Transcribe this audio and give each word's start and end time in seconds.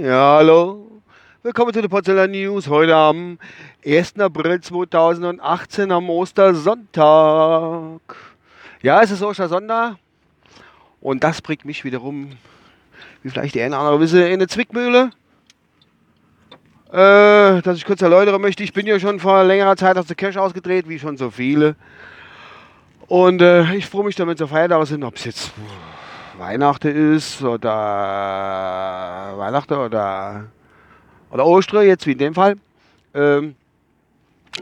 Ja, 0.00 0.36
hallo. 0.36 0.86
Willkommen 1.42 1.74
zu 1.74 1.80
den 1.80 1.90
Porzellan 1.90 2.30
News 2.30 2.68
heute 2.68 2.94
am 2.94 3.40
1. 3.84 4.20
April 4.20 4.60
2018 4.60 5.90
am 5.90 6.10
Ostersonntag. 6.10 8.00
Ja, 8.82 9.02
es 9.02 9.10
ist 9.10 9.20
Ostersonntag 9.20 9.96
und 11.00 11.24
das 11.24 11.42
bringt 11.42 11.64
mich 11.64 11.82
wiederum, 11.82 12.30
wie 13.24 13.30
vielleicht 13.30 13.56
die 13.56 13.60
eine 13.60 13.74
oder 13.74 13.80
andere 13.80 13.98
wissen, 13.98 14.20
in 14.20 14.34
eine 14.34 14.46
Zwickmühle. 14.46 15.10
Äh, 16.92 17.62
dass 17.62 17.78
ich 17.78 17.84
kurz 17.84 18.00
erläutern 18.00 18.40
möchte, 18.40 18.62
ich 18.62 18.72
bin 18.72 18.86
ja 18.86 19.00
schon 19.00 19.18
vor 19.18 19.42
längerer 19.42 19.74
Zeit 19.74 19.98
aus 19.98 20.06
der 20.06 20.14
Kirche 20.14 20.40
ausgedreht, 20.40 20.88
wie 20.88 21.00
schon 21.00 21.16
so 21.16 21.32
viele. 21.32 21.74
Und 23.08 23.40
äh, 23.40 23.74
ich 23.74 23.86
freue 23.86 24.04
mich 24.04 24.16
damit, 24.16 24.36
so 24.36 24.46
Feiertage 24.46 24.84
sind, 24.84 25.02
ob 25.02 25.16
es 25.16 25.24
jetzt 25.24 25.52
Weihnachten 26.36 27.14
ist 27.14 27.42
oder 27.42 27.70
Weihnachten 29.36 29.72
oder, 29.74 30.44
oder 31.30 31.46
Ostern, 31.46 31.86
jetzt 31.86 32.06
wie 32.06 32.12
in 32.12 32.18
dem 32.18 32.34
Fall. 32.34 32.56
Ähm, 33.14 33.54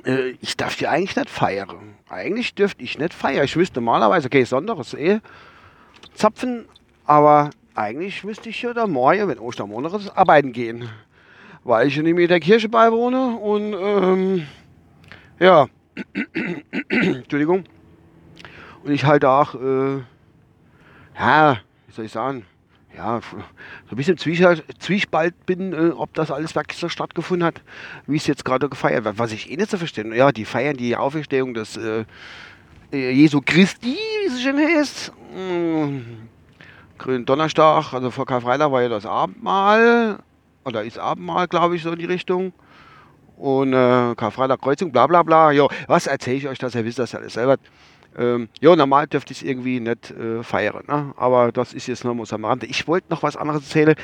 äh, 0.04 0.34
ich 0.40 0.56
darf 0.56 0.76
die 0.76 0.86
eigentlich 0.86 1.16
nicht 1.16 1.28
feiern. 1.28 1.96
Eigentlich 2.08 2.54
dürfte 2.54 2.84
ich 2.84 2.96
nicht 2.98 3.12
feiern. 3.12 3.44
Ich 3.44 3.56
wüsste 3.56 3.80
normalerweise, 3.80 4.26
okay, 4.26 4.42
ist 4.42 4.52
eh 4.94 5.18
Zapfen, 6.14 6.66
aber 7.04 7.50
eigentlich 7.74 8.22
müsste 8.22 8.48
ich 8.48 8.62
ja 8.62 8.72
da 8.72 8.86
morgen, 8.86 9.26
wenn 9.26 9.40
Ostermonat 9.40 9.92
ist, 9.94 10.16
arbeiten 10.16 10.52
gehen. 10.52 10.88
Weil 11.64 11.88
ich 11.88 11.96
ja 11.96 12.02
mit 12.04 12.30
der 12.30 12.38
Kirche 12.38 12.68
beiwohne 12.68 13.38
und 13.38 13.74
ähm, 13.74 14.46
ja, 15.40 15.66
Entschuldigung. 16.88 17.64
Und 18.86 18.92
ich 18.92 19.04
halt 19.04 19.24
auch, 19.24 19.56
äh, 19.56 19.96
ja, 21.18 21.58
wie 21.88 21.92
soll 21.92 22.04
ich 22.04 22.12
sagen, 22.12 22.46
ja, 22.96 23.20
so 23.20 23.36
ein 23.90 23.96
bisschen 23.96 24.16
Zwiespalt 24.16 25.44
bin, 25.44 25.72
äh, 25.72 25.90
ob 25.90 26.14
das 26.14 26.30
alles 26.30 26.54
wirklich 26.54 26.78
so 26.78 26.88
stattgefunden 26.88 27.44
hat, 27.44 27.62
wie 28.06 28.16
es 28.16 28.28
jetzt 28.28 28.44
gerade 28.44 28.68
gefeiert 28.68 29.02
wird. 29.02 29.18
Was 29.18 29.32
ich 29.32 29.50
eh 29.50 29.56
nicht 29.56 29.70
so 29.70 29.76
verstehe, 29.76 30.14
ja, 30.14 30.30
die 30.30 30.44
feiern 30.44 30.76
die 30.76 30.96
Auferstehung 30.96 31.52
des 31.52 31.76
äh, 31.76 32.04
äh 32.92 33.10
Jesu 33.10 33.40
Christi, 33.44 33.96
wie 33.96 34.26
es 34.28 34.40
schon 34.40 34.56
heißt. 34.56 35.12
Mmh. 35.34 36.00
Grünen 36.98 37.26
Donnerstag, 37.26 37.92
also 37.92 38.12
vor 38.12 38.24
Karfreitag 38.24 38.70
war 38.70 38.82
ja 38.82 38.88
das 38.88 39.04
Abendmahl, 39.04 40.20
oder 40.64 40.84
ist 40.84 41.00
Abendmahl, 41.00 41.48
glaube 41.48 41.74
ich, 41.74 41.82
so 41.82 41.90
in 41.90 41.98
die 41.98 42.04
Richtung. 42.04 42.52
Und 43.36 43.72
äh, 43.72 44.14
Karfreitag 44.14 44.60
Kreuzung, 44.60 44.92
bla 44.92 45.08
bla 45.08 45.24
bla. 45.24 45.50
Jo, 45.50 45.68
was 45.88 46.06
erzähle 46.06 46.36
ich 46.36 46.48
euch 46.48 46.60
das? 46.60 46.76
Ihr 46.76 46.84
wisst 46.84 47.00
das 47.00 47.10
ja 47.10 47.18
alles 47.18 47.32
selber. 47.32 47.56
Ähm, 48.16 48.48
ja, 48.60 48.74
normal 48.74 49.06
dürfte 49.06 49.32
ich 49.32 49.42
es 49.42 49.48
irgendwie 49.48 49.80
nicht 49.80 50.10
äh, 50.10 50.42
feiern. 50.42 50.84
Ne? 50.88 51.12
Aber 51.16 51.52
das 51.52 51.74
ist 51.74 51.86
jetzt 51.86 52.04
nur 52.04 52.14
am 52.30 52.44
Rande. 52.44 52.66
Ich 52.66 52.88
wollte 52.88 53.08
noch 53.10 53.22
was 53.22 53.36
anderes 53.36 53.62
erzählen. 53.62 53.94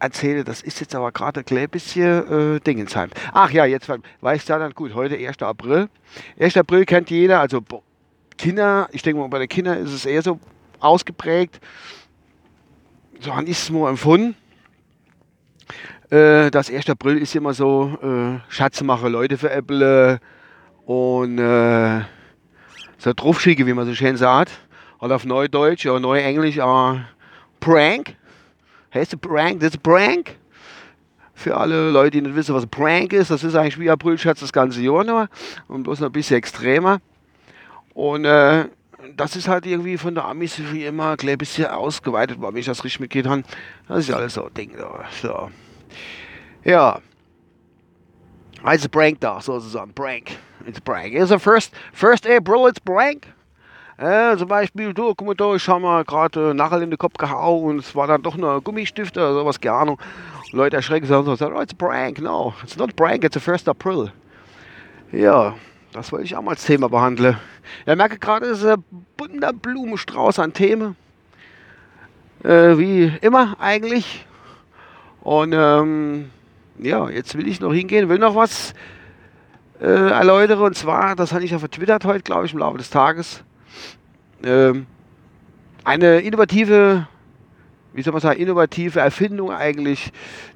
Erzähle, 0.00 0.44
das 0.44 0.62
ist 0.62 0.80
jetzt 0.80 0.94
aber 0.94 1.12
gerade 1.12 1.44
ein 1.46 1.68
bisschen 1.68 2.56
äh, 2.56 2.60
Dingensheim. 2.60 3.10
Ach 3.32 3.50
ja, 3.50 3.66
jetzt 3.66 3.88
weiß 3.88 4.40
ich 4.40 4.46
da 4.46 4.58
dann 4.58 4.72
gut. 4.72 4.94
Heute 4.94 5.16
1. 5.16 5.42
April. 5.42 5.88
1. 6.38 6.56
April 6.56 6.86
kennt 6.86 7.10
jeder. 7.10 7.40
Also 7.40 7.60
Kinder, 8.38 8.88
ich 8.92 9.02
denke 9.02 9.20
mal, 9.20 9.28
bei 9.28 9.40
den 9.40 9.48
Kindern 9.48 9.78
ist 9.78 9.92
es 9.92 10.06
eher 10.06 10.22
so 10.22 10.40
ausgeprägt. 10.80 11.60
So 13.20 13.36
habe 13.36 13.44
ich 13.44 13.58
es 13.58 13.70
mal 13.70 13.90
empfunden. 13.90 14.34
Äh, 16.08 16.50
das 16.50 16.70
1. 16.70 16.88
April 16.88 17.18
ist 17.18 17.36
immer 17.36 17.52
so 17.52 17.98
äh, 18.02 18.40
Schatzmacher, 18.48 19.10
Leute 19.10 19.36
veräppeln 19.36 20.18
und 20.86 21.38
äh, 21.38 22.00
so 23.00 23.12
draufschicken, 23.14 23.66
wie 23.66 23.72
man 23.72 23.86
so 23.86 23.94
schön 23.94 24.16
sagt. 24.16 24.52
Oder 25.00 25.16
auf 25.16 25.24
Neudeutsch 25.24 25.86
oder 25.86 26.00
Neuenglisch, 26.00 26.58
äh, 26.58 27.00
Prank. 27.58 28.14
Heißt 28.92 29.14
ein 29.14 29.20
Prank? 29.20 29.60
Das 29.60 29.70
ist 29.70 29.82
Prank. 29.82 30.36
Für 31.34 31.56
alle 31.56 31.90
Leute, 31.90 32.10
die 32.10 32.20
nicht 32.20 32.36
wissen, 32.36 32.54
was 32.54 32.64
ein 32.64 32.68
Prank 32.68 33.14
ist, 33.14 33.30
das 33.30 33.42
ist 33.42 33.54
eigentlich 33.54 33.78
wie 33.78 33.88
Aprilscherz 33.88 34.40
das 34.40 34.52
ganze 34.52 34.82
Jahr 34.82 35.04
nur 35.04 35.28
und 35.68 35.84
bloß 35.84 36.00
noch 36.00 36.10
ein 36.10 36.12
bisschen 36.12 36.36
extremer. 36.36 37.00
Und 37.94 38.26
äh, 38.26 38.66
das 39.16 39.36
ist 39.36 39.48
halt 39.48 39.64
irgendwie 39.64 39.96
von 39.96 40.14
der 40.14 40.26
Amis 40.26 40.60
wie 40.70 40.84
immer 40.84 41.16
ein 41.18 41.38
bisschen 41.38 41.66
ausgeweitet, 41.66 42.36
weil 42.42 42.54
ich 42.58 42.66
das 42.66 42.84
richtig 42.84 43.00
mitgehen 43.00 43.24
kann. 43.24 43.44
Das 43.88 44.00
ist 44.00 44.12
alles 44.12 44.34
so 44.34 44.44
ein 44.44 44.54
Ding. 44.54 44.72
So. 45.22 45.50
Ja. 46.64 47.00
Also 48.62 48.90
Prank 48.90 49.20
da, 49.20 49.40
sozusagen. 49.40 49.94
Prank. 49.94 50.32
It's 50.66 50.80
Prank. 50.80 51.14
It's 51.14 51.30
a 51.30 51.38
first, 51.38 51.72
first 51.92 52.26
April, 52.26 52.68
it's 52.68 52.80
Prank. 52.80 53.26
Äh, 53.98 54.36
zum 54.38 54.48
Beispiel, 54.48 54.94
du, 54.94 55.14
guck 55.14 55.26
mal 55.26 55.34
da, 55.34 55.54
ich 55.54 55.68
habe 55.68 55.80
mal 55.80 56.04
gerade 56.04 56.54
Nachel 56.54 56.82
in 56.82 56.90
den 56.90 56.98
Kopf 56.98 57.18
gehauen 57.18 57.64
und 57.64 57.78
es 57.80 57.94
war 57.94 58.06
dann 58.06 58.22
doch 58.22 58.36
nur 58.36 58.62
Gummistifte 58.62 59.20
oder 59.20 59.34
sowas, 59.34 59.60
keine 59.60 59.76
Ahnung. 59.76 59.98
Leute 60.52 60.76
erschrecken 60.76 61.06
sich 61.06 61.14
und 61.14 61.36
sagen, 61.36 61.54
oh, 61.54 61.60
it's 61.60 61.74
a 61.74 61.76
prank. 61.76 62.20
No, 62.20 62.54
it's 62.62 62.76
not 62.76 62.90
a 62.90 62.94
prank, 62.94 63.24
it's 63.24 63.36
a 63.36 63.40
first 63.40 63.68
April. 63.68 64.10
Ja, 65.12 65.54
das 65.92 66.12
wollte 66.12 66.24
ich 66.24 66.34
auch 66.34 66.42
mal 66.42 66.52
als 66.52 66.64
Thema 66.64 66.88
behandeln. 66.88 67.36
Ja, 67.84 67.94
merke 67.94 68.18
gerade, 68.18 68.46
es 68.46 68.60
ist 68.60 68.66
ein 68.66 68.84
bunter 69.16 69.52
Blumenstrauß 69.52 70.38
an 70.38 70.54
Themen. 70.54 70.96
Äh, 72.42 72.78
wie 72.78 73.12
immer 73.20 73.56
eigentlich. 73.60 74.24
Und 75.20 75.52
ähm, 75.52 76.30
ja, 76.78 77.10
jetzt 77.10 77.36
will 77.36 77.46
ich 77.46 77.60
noch 77.60 77.74
hingehen, 77.74 78.08
will 78.08 78.18
noch 78.18 78.34
was 78.34 78.72
äh, 79.80 80.10
erläutern. 80.10 80.60
Und 80.60 80.76
zwar, 80.76 81.16
das 81.16 81.32
hatte 81.32 81.44
ich 81.44 81.50
ja 81.50 81.58
vertwittert 81.58 82.04
heute, 82.04 82.22
glaube 82.22 82.46
ich, 82.46 82.52
im 82.52 82.58
Laufe 82.58 82.78
des 82.78 82.90
Tages. 82.90 83.42
Ähm, 84.42 84.86
eine 85.84 86.20
innovative, 86.20 87.06
wie 87.94 88.02
soll 88.02 88.12
man 88.12 88.20
sagen, 88.20 88.40
innovative 88.40 89.00
Erfindung 89.00 89.50
eigentlich, 89.50 90.12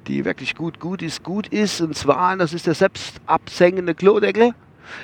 die 0.07 0.25
wirklich 0.25 0.55
gut, 0.55 0.79
gut 0.79 1.01
ist, 1.01 1.23
gut 1.23 1.47
ist. 1.47 1.81
Und 1.81 1.95
zwar, 1.95 2.37
das 2.37 2.53
ist 2.53 2.67
der 2.67 2.75
selbst 2.75 3.19
absenkende 3.25 3.95
Klodeckel. 3.95 4.53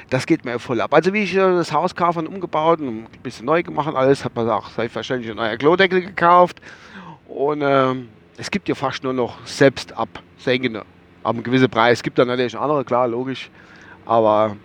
Das 0.09 0.27
geht 0.27 0.45
mir 0.45 0.59
voll 0.59 0.79
ab. 0.79 0.93
Also 0.93 1.11
wie 1.13 1.23
ich 1.23 1.33
das 1.33 1.71
Haus 1.71 1.95
kaufe 1.95 2.19
und 2.19 2.27
umgebaut 2.27 2.79
und 2.81 2.87
ein 2.87 3.07
bisschen 3.23 3.45
neu 3.47 3.63
gemacht 3.63 3.95
alles, 3.95 4.23
hat 4.23 4.35
man 4.35 4.47
auch 4.49 4.69
selbstverständlich 4.69 5.31
ein 5.31 5.37
neuer 5.37 5.57
Klodeckel 5.57 6.01
gekauft. 6.01 6.61
Und 7.27 7.61
ähm, 7.63 8.09
es 8.37 8.51
gibt 8.51 8.69
ja 8.69 8.75
fast 8.75 9.03
nur 9.03 9.13
noch 9.13 9.45
selbst 9.45 9.93
absenkende 9.93 10.85
ab 11.23 11.35
einem 11.35 11.43
gewissen 11.43 11.69
Preis. 11.69 11.99
Es 11.99 12.03
gibt 12.03 12.17
dann 12.17 12.27
natürlich 12.27 12.57
andere, 12.57 12.83
klar, 12.85 13.07
logisch. 13.07 13.49
Aber 14.11 14.57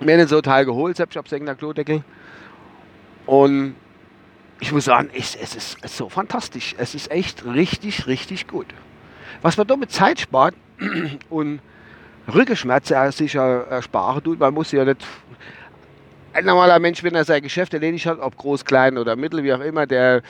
mir 0.00 0.16
haben 0.16 0.28
so 0.28 0.40
Teil 0.40 0.64
geholt, 0.64 0.96
selbst 0.96 1.16
absenkender 1.16 1.56
Klodeckel. 1.56 2.04
Und 3.26 3.74
ich 4.60 4.70
muss 4.70 4.84
sagen, 4.84 5.10
es, 5.12 5.34
es 5.34 5.56
ist 5.56 5.96
so 5.96 6.08
fantastisch. 6.08 6.76
Es 6.78 6.94
ist 6.94 7.10
echt 7.10 7.44
richtig, 7.44 8.06
richtig 8.06 8.46
gut. 8.46 8.66
Was 9.42 9.56
man 9.56 9.66
damit 9.66 9.90
Zeit 9.90 10.20
spart 10.20 10.54
und 11.28 11.58
Rückenschmerzen 12.32 13.10
sich 13.10 13.34
ersparen 13.34 14.22
tut, 14.22 14.38
man 14.38 14.54
muss 14.54 14.70
ja 14.70 14.84
nicht. 14.84 15.04
Ein 16.32 16.44
normaler 16.44 16.78
Mensch, 16.78 17.02
wenn 17.02 17.16
er 17.16 17.24
sein 17.24 17.42
Geschäft 17.42 17.74
erledigt 17.74 18.06
hat, 18.06 18.20
ob 18.20 18.36
groß, 18.36 18.64
klein 18.64 18.96
oder 18.96 19.16
mittel, 19.16 19.42
wie 19.42 19.52
auch 19.52 19.60
immer, 19.60 19.88
der 19.88 20.22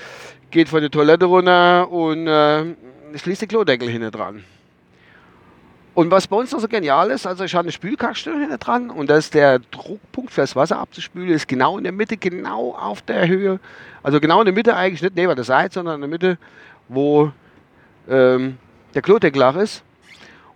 geht 0.50 0.70
von 0.70 0.80
der 0.80 0.90
Toilette 0.90 1.26
runter 1.26 1.90
und 1.90 2.26
äh, 2.26 2.64
schließt 3.14 3.42
den 3.42 3.48
Klodeckel 3.48 3.90
hinten 3.90 4.10
dran. 4.10 4.42
Und 5.96 6.10
was 6.10 6.26
bei 6.26 6.36
uns 6.36 6.52
noch 6.52 6.60
so 6.60 6.68
genial 6.68 7.10
ist, 7.10 7.26
also 7.26 7.44
ich 7.44 7.54
habe 7.54 7.62
eine 7.62 7.72
Spülkasten 7.72 8.38
hinten 8.38 8.58
dran 8.58 8.90
und 8.90 9.08
das 9.08 9.24
ist 9.24 9.34
der 9.34 9.60
Druckpunkt 9.60 10.30
für 10.30 10.42
das 10.42 10.54
Wasser 10.54 10.78
abzuspülen, 10.78 11.30
ist 11.30 11.48
genau 11.48 11.78
in 11.78 11.84
der 11.84 11.92
Mitte, 11.94 12.18
genau 12.18 12.74
auf 12.74 13.00
der 13.00 13.26
Höhe, 13.26 13.58
also 14.02 14.20
genau 14.20 14.40
in 14.40 14.44
der 14.44 14.52
Mitte 14.52 14.76
eigentlich, 14.76 15.00
nicht 15.00 15.16
neben 15.16 15.34
der 15.34 15.44
Seite, 15.46 15.72
sondern 15.72 15.94
in 15.94 16.00
der 16.02 16.10
Mitte, 16.10 16.38
wo 16.88 17.32
ähm, 18.10 18.58
der 18.94 19.00
Klodeckel 19.00 19.40
ist. 19.56 19.84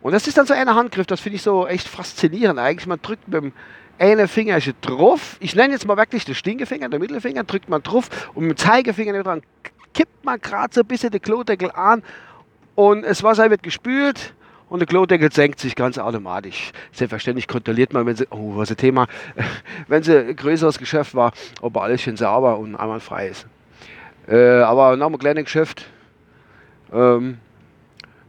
Und 0.03 0.13
das 0.13 0.27
ist 0.27 0.37
dann 0.37 0.45
so 0.45 0.53
ein 0.53 0.75
Handgriff, 0.75 1.07
das 1.07 1.21
finde 1.21 1.37
ich 1.37 1.43
so 1.43 1.67
echt 1.67 1.89
faszinierend 1.89 2.59
eigentlich. 2.61 2.87
Man 2.87 3.01
drückt 3.01 3.27
mit 3.27 3.43
dem 3.43 3.53
einen 3.99 4.29
Finger 4.29 4.59
drauf, 4.83 5.39
ich 5.41 5.55
nenne 5.57 5.73
jetzt 5.73 5.87
mal 5.87 5.97
wirklich 5.97 6.27
den 6.27 6.35
Stinkefinger, 6.35 6.91
der 6.91 7.01
Mittelfinger, 7.01 7.45
drückt 7.45 7.71
man 7.71 7.83
drauf 7.83 8.11
und 8.35 8.45
mit 8.45 8.59
dem 8.59 8.63
Zeigefinger 8.63 9.23
dran 9.23 9.41
kippt 9.95 10.23
man 10.23 10.39
gerade 10.39 10.75
so 10.75 10.83
ein 10.83 10.87
bisschen 10.87 11.11
den 11.11 11.23
Klodeckel 11.23 11.71
an 11.71 12.03
und 12.75 13.07
das 13.07 13.23
Wasser 13.23 13.49
wird 13.49 13.63
gespült 13.63 14.35
und 14.71 14.79
der 14.79 14.87
Klodeckel 14.87 15.31
senkt 15.31 15.59
sich 15.59 15.75
ganz 15.75 15.99
automatisch. 15.99 16.71
Selbstverständlich 16.93 17.49
kontrolliert 17.49 17.93
man, 17.93 18.07
wenn 18.07 18.17
sie, 18.17 18.27
oh, 18.31 18.57
was 18.57 18.71
ein 18.71 18.77
Thema, 18.77 19.09
wenn 19.89 20.03
sie 20.03 20.17
ein 20.17 20.37
größeres 20.37 20.79
Geschäft 20.79 21.15
war, 21.15 21.33
ob 21.61 21.77
alles 21.77 22.01
schön 22.01 22.17
sauber 22.17 22.57
und 22.57 22.77
einwandfrei 22.77 23.29
ist. 23.29 23.47
Äh, 24.29 24.61
aber 24.61 24.97
nach 24.97 25.07
einem 25.07 25.19
kleinen 25.19 25.45
Geschäft 25.45 25.87
ähm, 26.93 27.39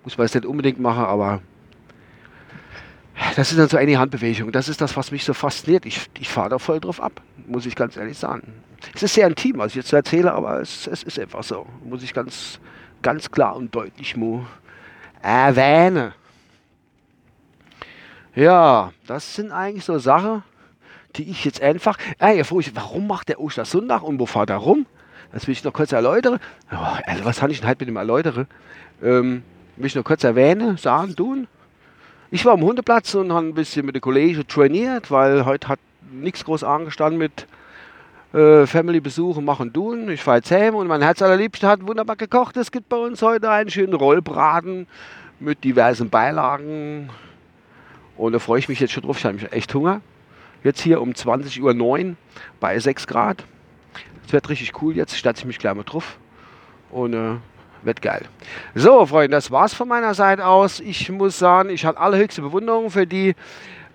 muss 0.04 0.18
man 0.18 0.26
es 0.26 0.34
nicht 0.34 0.48
unbedingt 0.48 0.80
machen, 0.80 1.06
aber 1.06 1.42
das 3.36 3.52
ist 3.52 3.60
dann 3.60 3.70
so 3.70 3.78
eine 3.78 4.00
Handbewegung. 4.00 4.52
Das 4.52 4.68
ist 4.68 4.82
das, 4.82 4.98
was 4.98 5.12
mich 5.12 5.24
so 5.24 5.36
fasziniert. 5.36 5.86
Ich, 5.86 6.10
ich 6.20 6.28
fahre 6.28 6.50
da 6.50 6.58
voll 6.58 6.80
drauf 6.80 7.00
ab, 7.04 7.22
muss 7.46 7.68
ich 7.68 7.76
ganz 7.76 7.98
ehrlich 7.98 8.18
sagen. 8.18 8.52
Es 8.96 9.04
ist 9.04 9.14
sehr 9.14 9.28
intim, 9.28 9.60
was 9.60 9.74
ich 9.74 9.76
jetzt 9.76 9.94
erzähle, 9.94 10.34
aber 10.34 10.60
es, 10.60 10.88
es 10.88 11.04
ist 11.04 11.20
einfach 11.20 11.44
so. 11.44 11.68
Muss 11.86 12.02
ich 12.02 12.16
ganz, 12.16 12.60
ganz 13.04 13.30
klar 13.30 13.56
und 13.56 13.76
deutlich 13.76 14.16
erwähnen. 15.22 16.14
Ja, 18.36 18.94
das 19.08 19.36
sind 19.36 19.52
eigentlich 19.52 19.84
so 19.84 19.98
Sachen, 20.00 20.44
die 21.16 21.30
ich 21.30 21.44
jetzt 21.44 21.62
einfach. 21.62 21.98
Ah, 22.18 22.32
ja, 22.32 22.46
warum 22.74 23.08
macht 23.08 23.28
der 23.30 23.42
Ostersonntag 23.42 24.04
und 24.04 24.20
wo 24.20 24.26
fahrt 24.26 24.50
er 24.50 24.58
rum? 24.58 24.86
Das 25.34 25.48
will 25.48 25.54
ich 25.54 25.64
noch 25.64 25.74
kurz 25.74 25.92
erläutern. 25.92 26.40
Also 27.06 27.26
was 27.26 27.40
kann 27.40 27.52
ich 27.52 27.60
denn 27.60 27.68
halt 27.68 27.80
mit 27.80 27.90
dem 27.90 27.98
erläutern? 27.98 28.48
Ähm, 29.02 29.44
will 29.76 29.86
ich 29.86 29.96
noch 29.96 30.04
kurz 30.04 30.24
erwähnen, 30.24 30.78
sagen, 30.78 31.16
tun. 31.16 31.48
Ich 32.32 32.46
war 32.46 32.54
am 32.54 32.62
Hundeplatz 32.62 33.14
und 33.16 33.34
habe 33.34 33.48
ein 33.48 33.54
bisschen 33.54 33.86
mit 33.86 33.96
den 33.96 34.02
Kollegen 34.02 34.48
trainiert, 34.48 35.12
weil 35.12 35.46
heute 35.46 35.68
hat 35.68 35.80
nichts 36.12 36.46
groß 36.46 36.64
angestanden 36.64 37.18
mit 37.18 37.48
äh, 38.34 38.66
Family-Besuchen 38.66 39.44
machen, 39.44 39.74
tun. 39.74 40.10
Ich 40.10 40.24
fahre 40.24 40.38
jetzt 40.38 40.52
heim 40.52 40.76
und 40.76 40.88
mein 40.88 41.02
Herz 41.02 41.22
allerliebste 41.22 41.68
hat 41.68 41.86
wunderbar 41.86 42.16
gekocht. 42.16 42.56
Es 42.56 42.72
gibt 42.72 42.88
bei 42.88 42.98
uns 42.98 43.22
heute 43.22 43.50
einen 43.50 43.70
schönen 43.70 43.94
Rollbraten 43.94 44.88
mit 45.42 45.66
diversen 45.66 46.10
Beilagen. 46.10 47.10
Und 48.22 48.34
da 48.34 48.40
freue 48.40 48.60
ich 48.60 48.70
mich 48.70 48.80
jetzt 48.80 48.94
schon 48.94 49.02
drauf. 49.02 49.18
Ich 49.18 49.26
habe 49.26 49.52
echt 49.52 49.74
Hunger. 49.74 50.00
Jetzt 50.64 50.80
hier 50.82 51.02
um 51.02 51.10
20.09 51.10 52.10
Uhr 52.10 52.16
bei 52.60 52.78
6 52.78 53.08
Grad. 53.08 53.44
Es 54.28 54.32
wird 54.32 54.48
richtig 54.48 54.80
cool 54.80 54.96
jetzt. 54.96 55.18
Stelle 55.18 55.34
ich 55.36 55.44
mich 55.44 55.58
gleich 55.58 55.74
mal 55.74 55.82
drauf. 55.82 56.20
Und 56.92 57.16
äh, 57.16 57.38
wird 57.82 58.04
geil. 58.04 58.26
So, 58.76 59.08
Freunde, 59.08 59.36
das 59.36 59.50
war's 59.50 59.74
von 59.74 59.88
meiner 59.88 60.14
Seite 60.14 60.46
aus. 60.46 60.82
Ich 60.82 61.10
muss 61.10 61.40
sagen, 61.40 61.72
ich 61.72 61.84
habe 61.84 62.00
allerhöchste 62.00 62.44
Bewunderung 62.44 62.92
für 62.92 63.08
die, 63.08 63.34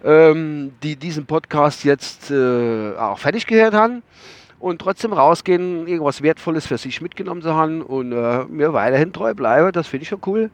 ähm, 0.02 0.73
die 0.82 0.96
diesen 0.96 1.26
Podcast 1.26 1.84
jetzt 1.84 2.32
äh, 2.32 2.96
auch 2.96 3.20
fertig 3.20 3.46
gehört 3.46 3.75
haben 3.75 4.02
und 4.58 4.81
trotzdem 4.81 5.12
rausgehen, 5.12 5.87
irgendwas 5.87 6.20
Wertvolles 6.20 6.67
für 6.67 6.78
sich 6.78 7.00
mitgenommen 7.00 7.43
zu 7.43 7.55
haben 7.55 7.81
und 7.81 8.11
äh, 8.11 8.44
mir 8.46 8.73
weiterhin 8.73 9.12
treu 9.12 9.34
bleiben. 9.34 9.70
Das 9.70 9.87
finde 9.87 10.02
ich 10.02 10.08
schon 10.08 10.23
cool. 10.26 10.50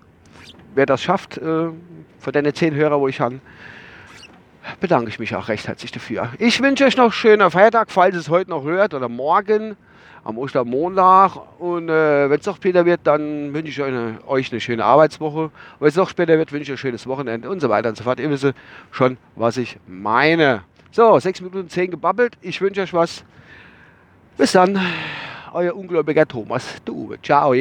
Wer 0.75 0.85
das 0.85 1.03
schafft, 1.03 1.39
äh, 1.39 1.69
von 2.23 2.33
den 2.33 2.55
zehn 2.55 2.75
Hörer, 2.75 3.01
wo 3.01 3.09
ich 3.09 3.21
habe, 3.21 3.41
bedanke 4.81 5.09
ich 5.09 5.19
mich 5.19 5.35
auch 5.35 5.49
recht 5.49 5.67
herzlich 5.67 5.91
dafür. 5.91 6.31
Ich 6.39 6.63
wünsche 6.63 6.85
euch 6.85 6.97
noch 6.97 7.13
schönen 7.13 7.51
Feiertag, 7.51 7.91
falls 7.91 8.15
es 8.15 8.29
heute 8.29 8.51
noch 8.51 8.63
hört 8.63 8.95
oder 8.95 9.09
morgen 9.09 9.77
am 10.25 10.39
Ostermontag. 10.39 11.33
Und 11.59 11.89
äh, 11.89 12.31
wenn 12.31 12.39
es 12.39 12.47
noch 12.47 12.57
später 12.57 12.87
wird, 12.87 13.01
dann 13.05 13.53
wünsche 13.53 13.71
ich 13.71 13.83
euch 13.83 13.89
eine, 13.89 14.19
euch 14.27 14.53
eine 14.53 14.61
schöne 14.61 14.85
Arbeitswoche. 14.85 15.45
Und 15.45 15.53
wenn 15.81 15.89
es 15.89 15.97
noch 15.97 16.09
später 16.09 16.39
wird, 16.39 16.53
wünsche 16.53 16.63
ich 16.63 16.71
euch 16.71 16.75
ein 16.75 16.79
schönes 16.79 17.07
Wochenende 17.09 17.51
und 17.51 17.61
so 17.61 17.69
weiter 17.69 17.89
und 17.89 17.97
so 17.97 18.05
fort. 18.05 18.21
Ihr 18.21 18.31
wisst 18.31 18.47
schon, 18.93 19.19
was 19.35 19.57
ich 19.57 19.79
meine. 19.89 20.63
So, 20.93 21.19
6 21.19 21.41
Minuten 21.41 21.69
10 21.69 21.91
gebabbelt. 21.91 22.37
Ich 22.41 22.61
wünsche 22.61 22.83
euch 22.83 22.95
was. 22.95 23.25
Bis 24.39 24.53
dann. 24.53 24.81
Euer 25.53 25.75
ungläubiger 25.75 26.27
Thomas. 26.27 26.77
Du, 26.85 27.15
ciao. 27.23 27.53